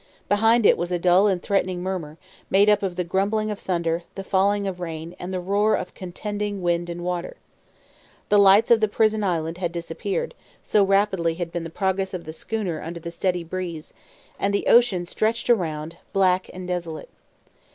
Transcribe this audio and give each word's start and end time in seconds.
Behind 0.27 0.65
it 0.65 0.79
was 0.79 0.91
a 0.91 0.97
dull 0.97 1.27
and 1.27 1.43
threatening 1.43 1.83
murmur, 1.83 2.17
made 2.49 2.71
up 2.71 2.81
of 2.81 2.95
the 2.95 3.03
grumbling 3.03 3.51
of 3.51 3.59
thunder, 3.59 4.01
the 4.15 4.23
falling 4.23 4.65
of 4.65 4.79
rain, 4.79 5.15
and 5.19 5.31
the 5.31 5.39
roar 5.39 5.75
of 5.75 5.93
contending 5.93 6.63
wind 6.63 6.89
and 6.89 7.03
water. 7.03 7.37
The 8.29 8.39
lights 8.39 8.71
of 8.71 8.81
the 8.81 8.87
prison 8.87 9.23
island 9.23 9.59
had 9.59 9.71
disappeared, 9.71 10.33
so 10.63 10.83
rapid 10.83 11.19
had 11.37 11.51
been 11.51 11.63
the 11.65 11.69
progress 11.69 12.15
of 12.15 12.23
the 12.23 12.33
schooner 12.33 12.81
under 12.81 12.99
the 12.99 13.11
steady 13.11 13.43
breeze, 13.43 13.93
and 14.39 14.55
the 14.55 14.65
ocean 14.65 15.05
stretched 15.05 15.51
around, 15.51 15.97
black 16.13 16.49
and 16.51 16.67
desolate. 16.67 17.09